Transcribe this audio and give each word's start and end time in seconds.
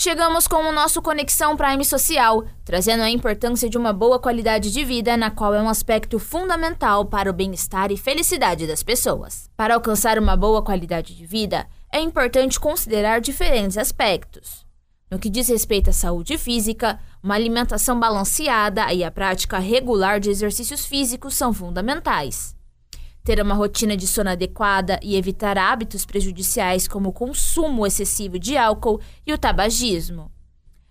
Chegamos 0.00 0.46
com 0.46 0.58
o 0.58 0.70
nosso 0.70 1.02
Conexão 1.02 1.56
Prime 1.56 1.84
Social, 1.84 2.44
trazendo 2.64 3.02
a 3.02 3.10
importância 3.10 3.68
de 3.68 3.76
uma 3.76 3.92
boa 3.92 4.16
qualidade 4.20 4.70
de 4.70 4.84
vida, 4.84 5.16
na 5.16 5.28
qual 5.28 5.52
é 5.52 5.60
um 5.60 5.68
aspecto 5.68 6.20
fundamental 6.20 7.06
para 7.06 7.28
o 7.28 7.32
bem-estar 7.32 7.90
e 7.90 7.96
felicidade 7.96 8.64
das 8.64 8.80
pessoas. 8.80 9.50
Para 9.56 9.74
alcançar 9.74 10.16
uma 10.16 10.36
boa 10.36 10.62
qualidade 10.62 11.16
de 11.16 11.26
vida, 11.26 11.66
é 11.92 11.98
importante 12.00 12.60
considerar 12.60 13.20
diferentes 13.20 13.76
aspectos. 13.76 14.64
No 15.10 15.18
que 15.18 15.28
diz 15.28 15.48
respeito 15.48 15.90
à 15.90 15.92
saúde 15.92 16.38
física, 16.38 17.00
uma 17.20 17.34
alimentação 17.34 17.98
balanceada 17.98 18.92
e 18.92 19.02
a 19.02 19.10
prática 19.10 19.58
regular 19.58 20.20
de 20.20 20.30
exercícios 20.30 20.86
físicos 20.86 21.34
são 21.34 21.52
fundamentais 21.52 22.56
ter 23.28 23.42
uma 23.42 23.54
rotina 23.54 23.94
de 23.94 24.06
sono 24.06 24.30
adequada 24.30 24.98
e 25.02 25.14
evitar 25.14 25.58
hábitos 25.58 26.06
prejudiciais 26.06 26.88
como 26.88 27.10
o 27.10 27.12
consumo 27.12 27.86
excessivo 27.86 28.38
de 28.38 28.56
álcool 28.56 29.02
e 29.26 29.34
o 29.34 29.36
tabagismo. 29.36 30.32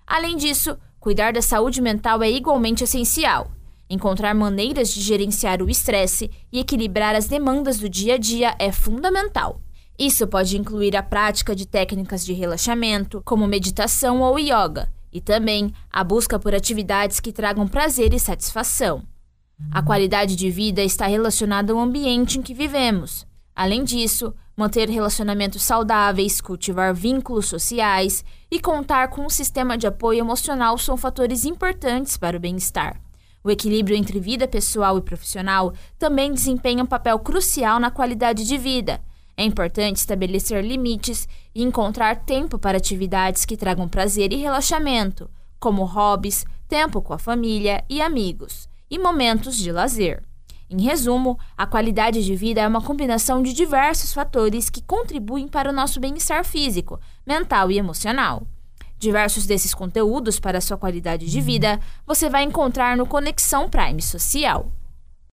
Além 0.05 0.37
disso, 0.37 0.77
cuidar 0.99 1.33
da 1.33 1.41
saúde 1.41 1.81
mental 1.81 2.21
é 2.21 2.29
igualmente 2.29 2.83
essencial. 2.83 3.49
Encontrar 3.89 4.35
maneiras 4.35 4.93
de 4.93 5.01
gerenciar 5.01 5.63
o 5.63 5.69
estresse 5.69 6.29
e 6.51 6.59
equilibrar 6.59 7.15
as 7.15 7.25
demandas 7.25 7.79
do 7.79 7.89
dia 7.89 8.13
a 8.13 8.17
dia 8.19 8.55
é 8.59 8.71
fundamental. 8.71 9.59
Isso 9.97 10.27
pode 10.27 10.59
incluir 10.59 10.95
a 10.95 11.01
prática 11.01 11.55
de 11.55 11.65
técnicas 11.65 12.23
de 12.23 12.33
relaxamento, 12.33 13.19
como 13.25 13.47
meditação 13.47 14.21
ou 14.21 14.37
yoga, 14.37 14.93
e 15.11 15.19
também 15.19 15.73
a 15.91 16.03
busca 16.03 16.37
por 16.37 16.53
atividades 16.53 17.19
que 17.19 17.31
tragam 17.31 17.67
prazer 17.67 18.13
e 18.13 18.19
satisfação. 18.19 19.01
A 19.71 19.81
qualidade 19.81 20.35
de 20.35 20.49
vida 20.49 20.83
está 20.83 21.07
relacionada 21.07 21.73
ao 21.73 21.79
ambiente 21.79 22.37
em 22.37 22.41
que 22.41 22.53
vivemos. 22.53 23.25
Além 23.55 23.83
disso, 23.83 24.33
manter 24.55 24.87
relacionamentos 24.87 25.63
saudáveis, 25.63 26.39
cultivar 26.39 26.93
vínculos 26.93 27.47
sociais 27.47 28.23
e 28.51 28.59
contar 28.59 29.09
com 29.09 29.25
um 29.25 29.29
sistema 29.29 29.77
de 29.77 29.87
apoio 29.87 30.19
emocional 30.19 30.77
são 30.77 30.95
fatores 30.95 31.43
importantes 31.43 32.17
para 32.17 32.37
o 32.37 32.39
bem-estar. 32.39 33.01
O 33.43 33.49
equilíbrio 33.49 33.97
entre 33.97 34.19
vida 34.19 34.47
pessoal 34.47 34.97
e 34.97 35.01
profissional 35.01 35.73
também 35.97 36.33
desempenha 36.33 36.83
um 36.83 36.87
papel 36.87 37.17
crucial 37.19 37.79
na 37.79 37.89
qualidade 37.89 38.45
de 38.45 38.57
vida. 38.57 39.01
É 39.35 39.43
importante 39.43 39.97
estabelecer 39.97 40.63
limites 40.63 41.27
e 41.53 41.63
encontrar 41.63 42.25
tempo 42.25 42.59
para 42.59 42.77
atividades 42.77 43.45
que 43.45 43.57
tragam 43.57 43.87
prazer 43.87 44.31
e 44.33 44.37
relaxamento, 44.37 45.29
como 45.59 45.83
hobbies, 45.83 46.45
tempo 46.67 47.01
com 47.01 47.13
a 47.13 47.19
família 47.19 47.83
e 47.89 48.01
amigos 48.01 48.67
e 48.89 48.97
momentos 48.97 49.57
de 49.57 49.71
lazer. 49.71 50.23
Em 50.69 50.81
resumo, 50.81 51.39
a 51.57 51.65
qualidade 51.65 52.23
de 52.23 52.35
vida 52.35 52.61
é 52.61 52.67
uma 52.67 52.81
combinação 52.81 53.41
de 53.41 53.53
diversos 53.53 54.13
fatores 54.13 54.69
que 54.69 54.81
contribuem 54.81 55.47
para 55.47 55.69
o 55.69 55.73
nosso 55.73 55.99
bem-estar 55.99 56.43
físico, 56.43 56.99
mental 57.25 57.71
e 57.71 57.77
emocional. 57.77 58.45
Diversos 58.99 59.45
desses 59.45 59.73
conteúdos 59.73 60.39
para 60.39 60.59
sua 60.59 60.77
qualidade 60.77 61.29
de 61.29 61.39
vida 61.39 61.79
você 62.05 62.29
vai 62.29 62.43
encontrar 62.43 62.97
no 62.97 63.05
Conexão 63.05 63.69
Prime 63.69 64.01
Social. 64.01 64.71